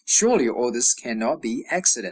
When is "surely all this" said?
0.05-0.95